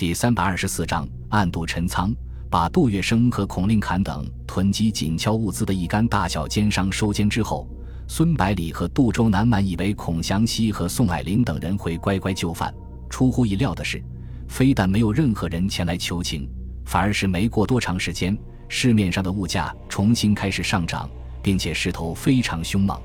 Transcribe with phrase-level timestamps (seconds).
[0.00, 2.10] 第三百二十四章暗度陈仓，
[2.48, 7.68] 把杜月笙和孔令侃等囤积紧俏物资的一干大小奸商收监之后，
[8.08, 12.72] 孙百里和杜周南满以为孔祥熙和宋霭龄等人会乖乖就范。
[13.10, 14.02] 出乎意料的是，
[14.48, 16.48] 非但没有任何人前来求情，
[16.86, 18.34] 反而是没过多长时间，
[18.70, 21.10] 市面上的物价重新开始上涨，
[21.42, 22.98] 并且势头非常凶猛。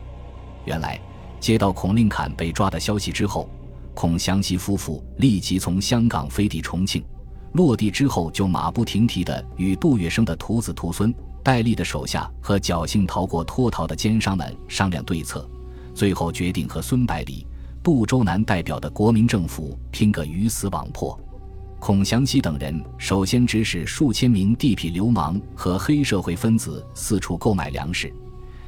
[0.63, 0.97] 原来，
[1.41, 3.49] 接到孔令侃被抓的消息之后。
[3.95, 7.01] 孔祥熙夫妇立即从香港飞抵重庆，
[7.53, 15.49] 落地之后就马不停蹄地与杜月笙的徒子徒孙、戴笠的手下和侥幸逃过脱逃的奸商们商量对策，
[15.93, 17.47] 最后决定和孙百里、
[17.81, 21.17] 杜周南代表的国民政府拼个鱼死网破。
[21.79, 28.13] 孔祥熙等人首先指使数千名地痞流氓和黑社会分子四处购买粮食，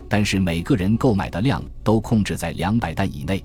[0.07, 3.43] 但是每个人购买的量都控制在两百担以内。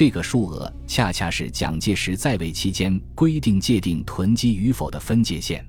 [0.00, 5.62] 这个数额恰恰是蒋介石在位期间规定界定囤积与否的分界线。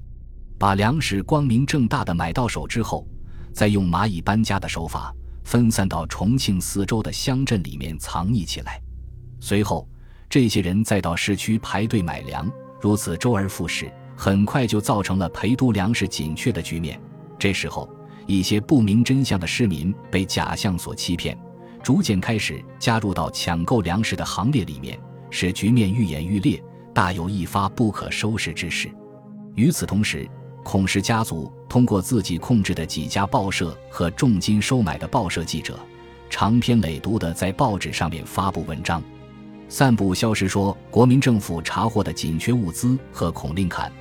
[0.57, 3.05] 把粮食光明正大的买到手之后，
[3.53, 8.81] 再用蚂蚁搬家的手法分散到重庆四周的乡镇里面藏匿起来。
[9.41, 9.85] 随后，
[10.29, 16.97] 这些人再到市区排队买粮，如此周而复始，很快就造成了陪都粮食紧缺的局面。
[17.37, 17.93] 这时候，
[18.27, 21.37] 一些不明真相的市民被假象所欺骗。
[21.83, 26.61] 逐渐开始加入到抢购粮食的行列里面，使局面愈演愈烈，
[26.93, 28.89] 大有一发不可收拾之势。
[29.55, 30.29] 与此同时，
[30.63, 35.79] 孔氏家族通过自己控制的几家报社和重金收买的报社记者，
[36.29, 39.03] 长篇累牍地在报纸上面发布文章，
[39.67, 43.91] 散布消息说国民政府查获的紧缺物资和孔令侃、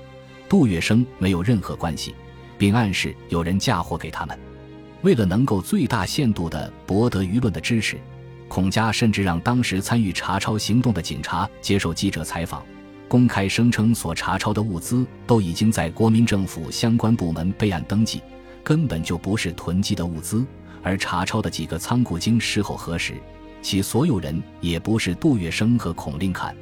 [0.49, 2.15] 杜月笙没有任何关系，
[2.59, 4.39] 并暗示有人嫁祸给他们。
[5.03, 7.99] 为了能够最大限度地博得舆论的支持，
[8.49, 12.63] 孔家甚至让当时参与查抄行动的警察接受记者采访，
[13.09, 18.21] 公开声称所查抄的物资都已经在国民政府相关部门备案登记，
[18.63, 20.45] 根本就不是囤积的物资。
[20.83, 23.15] 而查抄的几个仓库经事后核实，
[23.61, 26.57] 其所有人也不是杜月笙和孔令侃。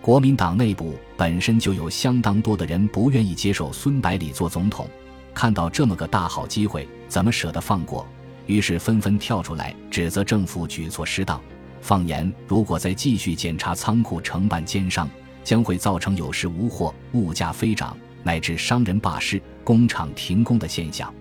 [0.00, 4.88] 国民党内部本身就有相当多的人不愿意接受孙百里做总统。
[5.32, 8.08] 看到这么个大好机会，怎么舍得放过？
[8.46, 11.38] 于是纷纷跳出来指责政府举措失当，
[11.82, 15.06] 放言如果再继续检查仓库承办奸商，
[15.44, 21.12] 将会造成有时无货、物价飞涨，乃至商人罢市、工厂停工的现象。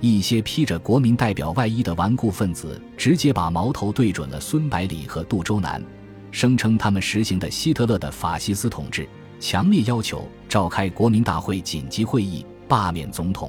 [0.00, 5.84] 一些披着国民代表外衣的顽固分子，直接把矛头对准了孙百里和杜周南，
[6.30, 9.06] 声称他们实行的希特勒的法西斯统治，
[9.38, 12.46] 强烈要求召开国民大会紧急会议。
[12.68, 13.48] 罢免总统，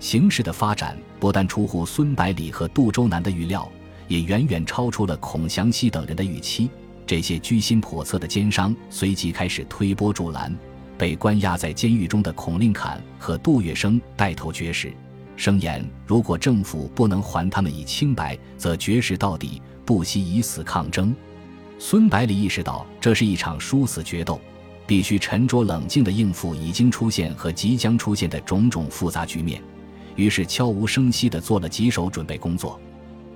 [0.00, 3.68] 形势的发展不但出乎孙百里和杜周南的预料，
[4.06, 6.70] 也远远超出了孔祥熙等人的预期。
[7.06, 10.54] 这些居心叵测的奸商随即开始推波助澜，
[10.96, 14.92] 被关押在监狱中的孔令侃和杜月笙带头绝食，
[15.36, 21.14] 声言如果政府不能还他们以清白，则绝食到底，不惜以死抗争。
[21.78, 24.40] 孙百里意识到这是一场殊死决斗。
[24.86, 29.62] 必须沉着冷静地应付已经出现和即将出现的种种复杂局面，
[30.18, 32.78] 于是悄无声息地做了几手准备工作，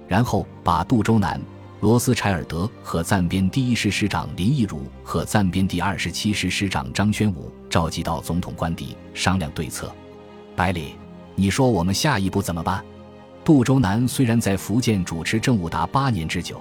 [0.09, 1.41] 然后把杜周南、
[1.79, 9.95] 罗斯柴尔德和暂编第一师师长林毅儒和暂编第二十七师师长张宣武召集到总统官邸商量对策。
[10.57, 10.97] 百里，
[11.37, 12.85] 你说我们下一步怎么办？
[13.45, 16.61] 杜周南虽然在福建主持政务达八年之久，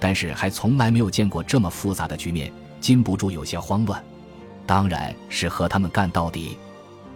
[0.00, 4.04] 但是还从来没有见过这么复杂的局面，禁不住有些慌乱。
[4.66, 6.58] 当然是和他们干到底，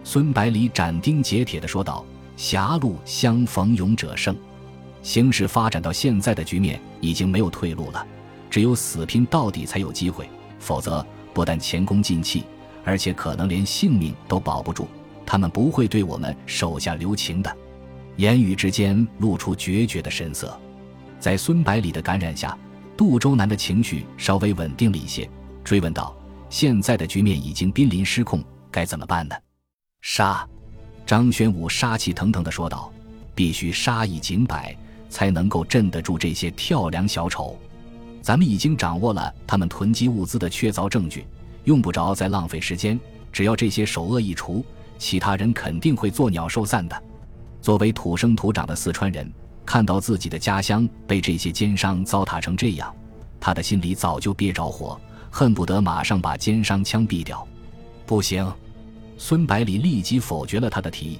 [0.05, 2.05] 孙百里斩钉截铁地说道
[2.37, 4.33] ：“狭路相逢勇者胜。”
[5.03, 8.05] 形势发展到现在的局面已经没有退路了，
[8.49, 12.43] 只有死拼到底才有机会，否则不但前功尽弃，
[12.83, 14.87] 而且可能连性命都保不住。
[15.25, 17.57] 他们不会对我们手下留情的。
[18.15, 20.59] 言语之间露出决绝的神色，
[21.19, 22.57] 在孙百里的感染下，
[22.97, 25.29] 杜周南的情绪稍微稳定了一些，
[25.63, 26.15] 追问道。
[26.49, 29.35] 现在的局面已经濒临失控，该怎么办呢？
[30.01, 30.47] 杀！
[31.07, 32.91] 张玄武杀气腾腾地说道
[33.33, 34.75] ：“必须杀一儆百，
[35.09, 37.57] 才能够镇得住这些跳梁小丑。
[38.21, 41.25] 咱们已经掌握了他们囤积物资的确凿证据，
[41.63, 42.99] 用不着再浪费时间。
[43.31, 44.65] 只要这些首恶一除，
[44.97, 47.03] 其他人肯定会作鸟兽散的。”
[47.61, 49.31] 作为土生土长的四川人，
[49.65, 52.93] 看到自己的家乡被这些奸商糟蹋成这样，
[53.39, 54.99] 他的心里早就憋着火。
[55.31, 57.47] 恨不得马上把奸商枪毙掉，
[58.05, 58.45] 不行！
[59.17, 61.19] 孙百里立即否决了他的提议。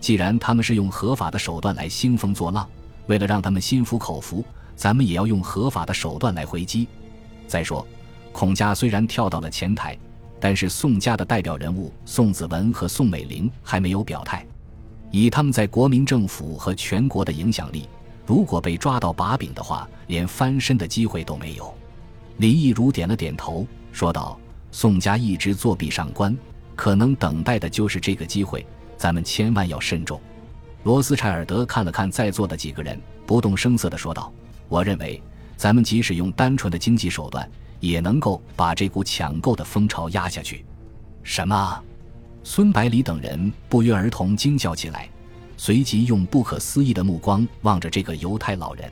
[0.00, 2.68] 既然他们是用合法的手段来兴风作浪，
[3.06, 4.44] 为了让他们心服口服，
[4.74, 6.86] 咱们也要用合法的手段来回击。
[7.48, 7.86] 再说，
[8.32, 9.96] 孔家虽然跳到了前台，
[10.38, 14.46] 但是宋家的代表人物宋子文和宋美龄还没有表态。
[15.10, 17.88] 以他们在国民政府和全国的影响力，
[18.26, 21.72] 如果被抓到把柄的话，连翻身的机会都没有。
[22.38, 24.38] 林毅如点了点头，说道
[24.70, 26.36] ：“宋家一直作弊上官，
[26.76, 28.64] 可能等待的就是这个机会，
[28.96, 30.20] 咱们千万要慎重。”
[30.84, 34.32] 罗斯柴尔德看了看在座的几个人，不动声色地说道
[34.68, 35.20] ：“我认为，
[35.56, 37.50] 咱们即使用单纯的经济手段，
[37.80, 40.64] 也能够把这股抢购的风潮压下去。”
[41.24, 41.82] 什么？
[42.44, 45.08] 孙百里等人不约而同惊叫起来，
[45.56, 48.88] 随即用不可思议的目光望着这个犹太老人。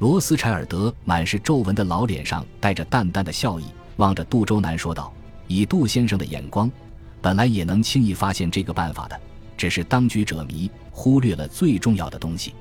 [0.00, 3.64] 罗斯柴尔德满是皱纹的老脸上带着淡淡的笑意，
[3.96, 5.10] 望着杜周南说道
[5.48, 6.70] ：“以杜先生的眼光，
[7.24, 9.18] 本来也能轻易发现这个办法的，
[9.56, 12.54] 只是当局者迷，忽略了最重要的东西。”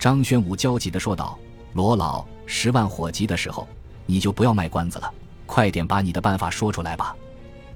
[0.00, 1.38] 张宣武焦急地说道
[1.74, 3.68] ：“罗老，十万火急的时候，
[4.06, 5.12] 你就不要卖关子了，
[5.44, 7.14] 快点把你的办法说出来吧。”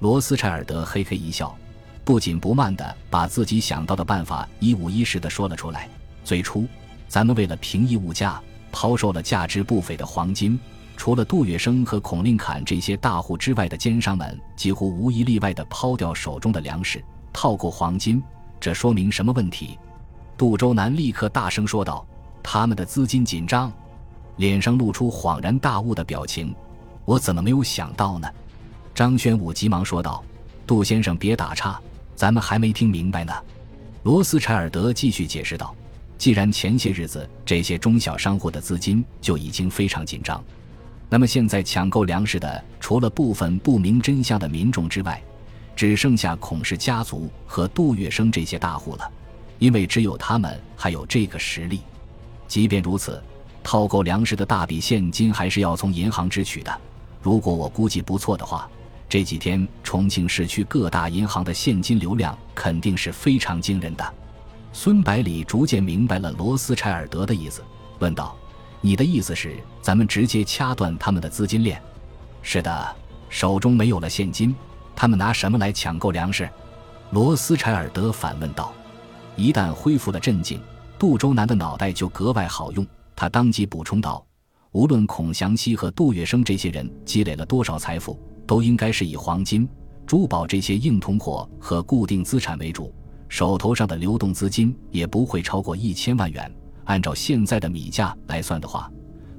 [0.00, 1.54] 罗斯柴尔德嘿嘿一笑。
[2.02, 5.86] 不紧不慢地把自己想到的办法一五一十地说了出来。
[6.24, 6.66] 最初，
[7.08, 8.40] 咱们为了平抑物价，
[8.72, 10.58] 抛售了价值不菲的黄金。
[10.96, 17.02] 除了杜月笙和孔令侃这些大户之外的奸商们，几乎无一例外地抛掉手中的粮食，
[17.32, 18.22] 套购黄金。
[18.60, 19.78] 这说明什么问题？
[20.36, 22.06] 杜周南立刻大声说道
[22.42, 23.72] ：“他们的资金紧张。”
[24.36, 26.54] 脸上露出恍然大悟的表情。
[27.04, 28.28] 我怎么没有想到呢？
[28.94, 30.22] 张宣武急忙说道
[30.66, 31.80] ：“杜先生，别打岔。”
[32.14, 33.32] 咱们还没听明白呢，
[34.04, 35.74] 罗斯柴尔德继续解释道
[36.16, 40.42] ：“既然前些日子这些中小商户的资金就已经非常紧张，
[41.12, 45.22] 那么现在抢购粮食的除了部分不明真相的民众之外，
[45.76, 49.06] 只剩下孔氏家族和杜月笙这些大户了，
[49.58, 51.82] 因为只有他们还有这个实力。
[52.48, 53.22] 即便如此，
[53.62, 56.80] 套购粮食的大笔现金还是要从银行支取的。
[57.20, 58.66] 如果我估计不错的话。”
[59.06, 64.14] 这几天，重庆市区各大银行的现金流量肯定是非常惊人的。
[64.72, 67.62] 孙百里逐渐明白了罗斯柴尔德的意思，
[67.98, 68.34] 问道
[68.82, 71.80] ：“你的意思是，咱们直接掐断他们的资金链
[72.42, 72.96] ？”“是的，
[73.30, 74.54] 手中没有了现金，
[74.94, 76.46] 他们拿什么来抢购粮食？”
[77.12, 78.74] 罗斯柴尔德反问道。
[79.36, 80.60] 一旦恢复了镇静，
[80.98, 82.86] 杜周南的脑袋就格外好用。
[83.16, 84.22] 他当即补充道
[84.72, 89.66] ：“无论孔祥熙和杜月笙这些人积累了多少财富。”都应该是以黄金、
[90.04, 92.92] 珠宝这些硬通货和固定资产为主，
[93.28, 96.52] 手头上的流动资金也不会超过一千万元。
[96.84, 98.90] 按照现在的米价来算的话，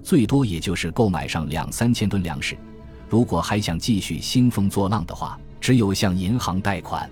[0.01, 2.57] 最多也就是购买上两三千吨粮食。
[3.09, 7.09] 如果还想继续兴风作浪的话，只有向银行贷款。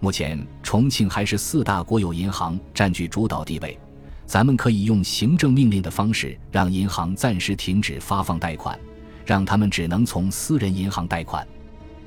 [0.00, 3.78] 目前重庆还是四大国有银行占据主导地位，
[4.26, 8.78] 咱们可以用行政命令的方式让银行暂时停止发放贷款。
[9.26, 11.46] 让他们只能从私人银行贷款。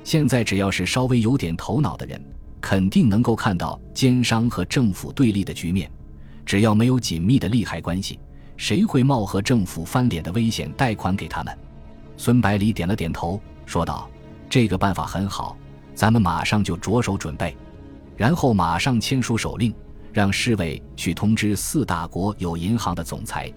[0.02, 2.20] 现在只要是稍微有点头脑的人，
[2.60, 5.88] 肯定能够看到奸商和政府对立的局面。
[6.44, 8.18] 只要没有紧密的利害关系，
[8.56, 11.56] 谁会冒和政府翻脸的危险贷款给他们？
[12.16, 14.08] 孙百里点了点头，说道
[14.48, 15.56] ：“这个办法很好，
[15.94, 17.56] 咱们马上就着手准备。”
[18.16, 19.74] 然后马上签署手令，
[20.12, 23.52] 让侍卫去通知四大国有银行的总裁。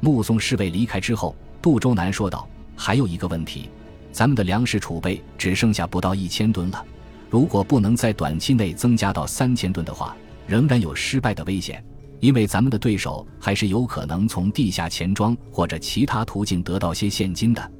[0.00, 2.48] 目送侍卫离开之后，杜周南说道。
[2.80, 3.68] 还有一个问题，
[4.12, 6.86] 咱们的粮食储备只剩下不到一千吨了。
[7.28, 10.16] 如果不能在短期内增加到三千吨的话，
[10.46, 11.84] 仍然有失败的危险，
[12.20, 17.72] 因为咱们的对手还是有可能从地下钱庄或者其他途径得到些现金的。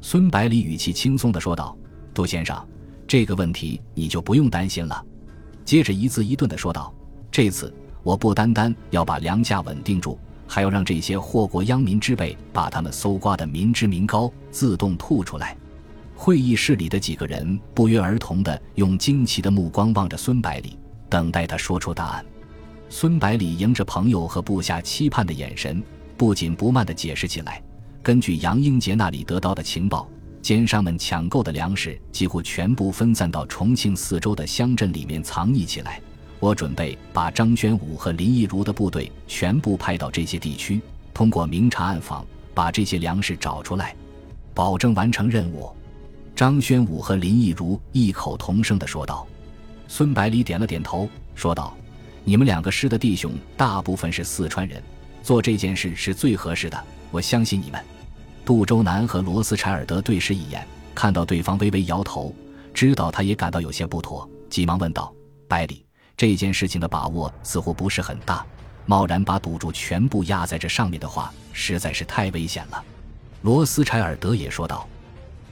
[0.00, 1.76] 孙百里语气轻松地说道
[2.14, 2.66] ：“杜先生，
[3.06, 5.04] 这个问题你就不用担心了。”
[5.64, 6.94] 接着一字一顿地说道
[7.30, 10.18] ：“这次我不单单要把粮价稳定住。”
[10.52, 15.56] 还要让这些祸国殃民之辈把他们搜刮的民脂民膏自动吐出来。
[16.16, 20.76] 会议室里的几个人不约而同地用惊奇的目光望着孙百里，
[21.08, 22.26] 等待他说出答案。
[22.92, 25.80] 孙百里迎着朋友和部下期盼的眼神，
[26.16, 27.62] 不紧不慢地解释起来：
[28.02, 30.08] 根据杨英杰那里得到的情报，
[30.42, 36.02] 奸商们抢购的粮食几乎全部分散到重庆四周的乡镇里面藏匿起来。
[36.40, 40.80] 我准备把张宣武和林毅如的部队全部派到这些地区，
[41.14, 43.94] 通过明察暗访，把这些粮食找出来，
[44.52, 45.70] 保证完成任务。
[46.34, 49.24] 张宣武和林毅如异口同声地说道。
[49.86, 51.76] 孙百里点了点头，说道
[52.30, 54.80] ：“你们两个师的弟兄大部分是四川人，
[55.20, 57.84] 做这件事是最合适的，我相信你们。”
[58.46, 62.32] 杜周南和罗斯柴尔德对视一眼，看到对方微微摇头，
[62.72, 65.12] 知道他也感到有些不妥，急忙问道
[65.48, 65.84] ：“百里。”
[66.16, 68.46] 这件事情的把握似乎不是很大，
[68.86, 72.80] 贸然把赌注全部压在这上面的话，实在是太危险了。
[73.42, 74.88] 罗斯柴尔德也说道：“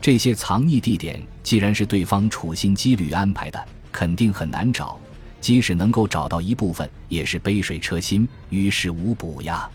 [0.00, 4.96] 这些藏匿地点既然是对方处心积虑安排的，肯定很难找。
[5.40, 9.68] 即使能够找到一部分，也是杯水车薪，于事无补呀。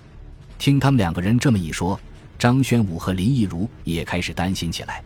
[0.60, 2.00] 听他们两个人这么一说，
[2.38, 5.03] 张宣武和林毅如也开始担心起来。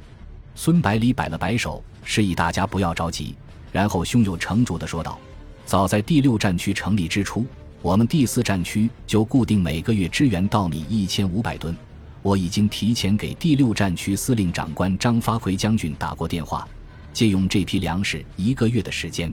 [0.56, 3.36] 孙百里摆了摆手，示意大家不要着急，
[3.72, 5.20] 然后胸有成竹地说道
[5.66, 7.46] ：“早在第六战区成立之初，
[7.82, 11.76] 我们第四战区就固定每个月支援稻米一千五百吨。
[12.24, 16.68] 我已经提前给第六战区司令长官张发奎将军打过电话，
[17.14, 19.32] 借用这批粮食一个月的时间。”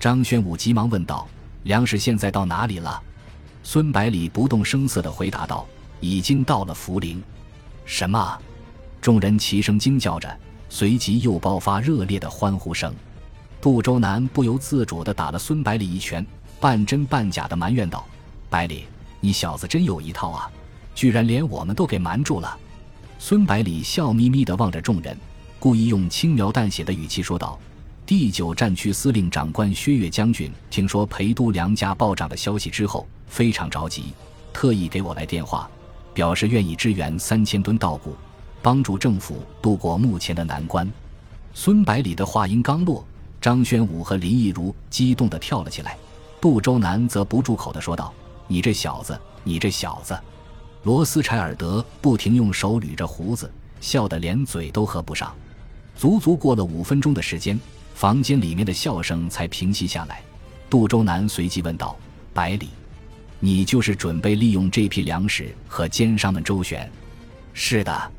[0.00, 1.28] 张宣武急忙问道
[1.64, 3.00] ：“粮食现在到哪里了？”
[3.62, 5.66] 孙百里不动声色地回答道
[6.00, 7.22] ：“已经到了涪陵。”
[7.84, 8.38] 什么？
[9.02, 10.34] 众人齐声惊叫着，
[10.70, 12.94] 随即又爆发热烈的欢呼声。
[13.60, 16.26] 杜周南不由自主地打了孙百里一拳，
[16.58, 18.06] 半真半假地埋怨道
[18.48, 18.86] ：“百里，
[19.20, 20.50] 你小子真有一套啊！
[20.94, 22.58] 居然连我们都给瞒住了。”
[23.18, 25.14] 孙百里笑眯眯地望着众人，
[25.58, 27.58] 故意用轻描淡写的语气说道。
[28.10, 34.06] 第九战区司令长官薛岳将军听说陪都粮价暴涨的消息之后，非常着急，
[34.52, 35.70] 特意给我来电话，
[36.12, 38.16] 表示愿意支援三千吨稻谷，
[38.60, 40.90] 帮助政府度过目前的难关。
[41.54, 43.06] 孙百里的话音刚落，
[43.40, 45.96] 张宣武和林毅如激动地跳了起来，
[46.40, 48.12] 杜周南则不住口地说道
[48.48, 50.18] ：“你这小子，你这小子！”
[50.82, 53.48] 罗斯柴尔德不停用手捋着胡子，
[53.80, 55.32] 笑得连嘴都合不上。
[55.94, 57.56] 足足过了五分钟的时间。
[58.00, 60.22] 房间里面的笑声才平息下来，
[60.70, 61.94] 杜周南随即问道
[62.32, 62.70] ：“百里，
[63.38, 66.90] 你就是准备利用这批粮食和奸商们周旋
[67.52, 68.12] ？”“是的。”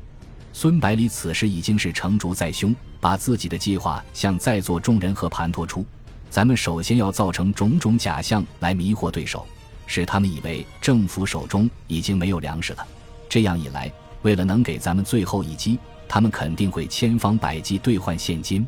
[0.54, 5.84] 孙百里此时已经是成竹在胸，把自己的计划向在座众人和盘托出。
[6.30, 9.44] 咱们首先要造成种种假象来迷惑对手，
[9.88, 12.86] 使他们以为政府手中已经没有粮食了。
[13.28, 18.64] 这样一来，为了能给咱们最后一击，他们肯定会千方百计兑换现金。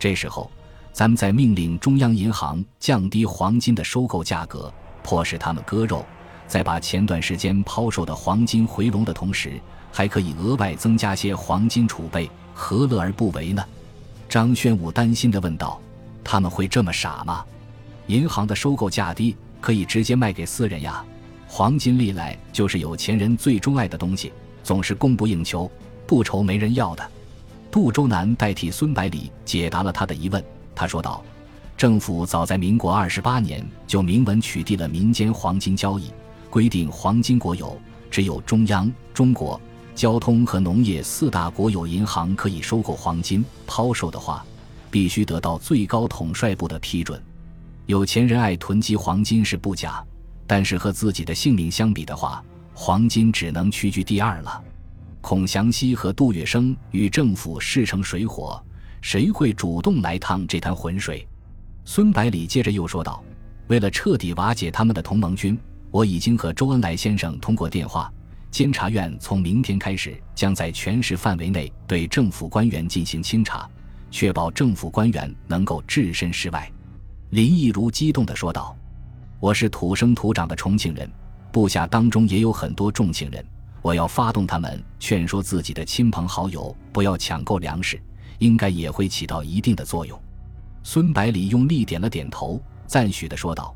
[0.00, 0.50] 这时候，
[0.94, 6.02] 咱们再命令中央银行降低黄金的收购价格，迫使他们割肉，
[6.48, 9.60] 在把前段时间抛售的黄金回笼的同时，
[9.92, 13.62] 还可以额外增加些黄金储备，何乐而不为呢？
[14.26, 15.78] 张宣武担心地问道
[16.24, 17.44] ：“他们会这么傻吗？
[18.06, 21.04] 银行的收购价低，可以直接卖给私人呀。
[21.46, 25.70] 黄金历来就是有钱人最钟爱的东西，总是供不应求，
[26.06, 27.06] 不愁没人要的。”
[27.70, 30.42] 杜周南代替孙百里解答了他的疑问。
[30.74, 31.22] 他说道
[31.76, 36.10] ：“政府早在民国二十八年就明文取缔了民间黄金交易，
[36.48, 39.60] 规定黄金国有只有中央、中国、
[39.94, 43.44] 交通和农业四大国有银行可以收购黄金。
[43.66, 44.44] 抛售的话，
[44.90, 47.22] 必须得到最高统帅部的批准。
[47.86, 50.02] 有钱人爱囤积黄金是不假，
[50.46, 52.42] 但是和自己的性命相比的话，
[52.74, 54.60] 黄金只能屈居第二了。”
[55.20, 58.60] 孔祥熙和杜月笙与政府势成水火，
[59.02, 61.26] 谁会主动来趟这滩浑水？
[61.84, 63.22] 孙百里接着又说道
[63.68, 65.58] ：“为了彻底瓦解他们的同盟军，
[65.90, 68.10] 我已经和周恩来先生通过电话，
[68.50, 73.68] 监察院从明天开始将在全市范围内对政府官员进行清查，
[74.10, 76.70] 确保政府官员能够置身事外。”
[77.30, 78.74] 林毅如激动地说道
[79.38, 81.08] ：“我是土生土长的重庆人，
[81.52, 83.44] 部下当中也有很多重庆人。”
[83.82, 88.00] 我要发动他们，劝说自己的亲朋好友不要抢购粮食，
[88.38, 90.20] 应该也会起到一定的作用。
[90.82, 93.74] 孙百里用力点了点头，赞许地说道：“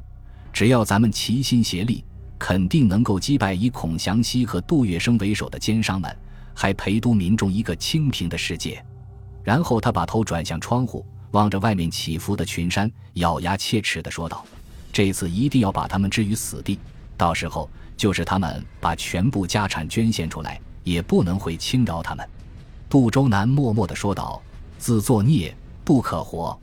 [0.52, 2.04] 只要咱们齐心协力，
[2.38, 6.14] 肯定能够击败以孔祥熙和杜月笙为首的奸商们，
[6.54, 8.84] 还陪都民众一个清平的世界。”
[9.42, 14.44] 然后他把头转向窗户，望着外面起伏的群山，咬牙切齿地说道
[14.92, 16.78] ：“这次一定要把他们置于死地，
[17.16, 22.28] 到时候。”就是他们把全部家产捐献出来，也不能会轻饶他们。”
[22.88, 24.40] 杜周南默默地说道
[24.78, 26.58] ，“自作孽不可活。”